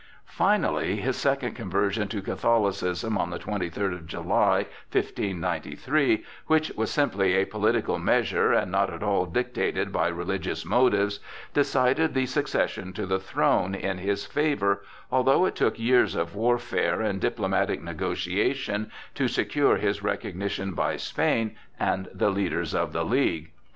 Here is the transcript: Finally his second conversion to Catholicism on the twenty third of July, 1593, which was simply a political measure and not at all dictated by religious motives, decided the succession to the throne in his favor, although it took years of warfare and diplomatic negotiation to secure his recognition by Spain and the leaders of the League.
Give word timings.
Finally 0.25 0.95
his 0.95 1.15
second 1.15 1.53
conversion 1.53 2.07
to 2.07 2.23
Catholicism 2.23 3.19
on 3.19 3.29
the 3.29 3.37
twenty 3.37 3.69
third 3.69 3.93
of 3.93 4.07
July, 4.07 4.65
1593, 4.91 6.25
which 6.47 6.71
was 6.71 6.89
simply 6.89 7.33
a 7.35 7.45
political 7.45 7.99
measure 7.99 8.51
and 8.51 8.71
not 8.71 8.91
at 8.91 9.03
all 9.03 9.27
dictated 9.27 9.91
by 9.91 10.07
religious 10.07 10.65
motives, 10.65 11.19
decided 11.53 12.15
the 12.15 12.25
succession 12.25 12.93
to 12.93 13.05
the 13.05 13.19
throne 13.19 13.75
in 13.75 13.99
his 13.99 14.25
favor, 14.25 14.83
although 15.11 15.45
it 15.45 15.53
took 15.53 15.77
years 15.77 16.15
of 16.15 16.33
warfare 16.33 16.99
and 17.03 17.21
diplomatic 17.21 17.79
negotiation 17.79 18.89
to 19.13 19.27
secure 19.27 19.77
his 19.77 20.01
recognition 20.01 20.71
by 20.73 20.95
Spain 20.97 21.55
and 21.79 22.07
the 22.11 22.31
leaders 22.31 22.73
of 22.73 22.91
the 22.91 23.05
League. 23.05 23.51